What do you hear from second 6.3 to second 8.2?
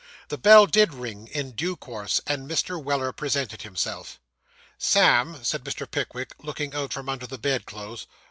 looking out from under the bed clothes.